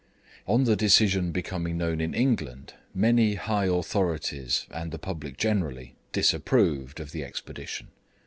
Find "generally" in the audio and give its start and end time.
5.37-5.93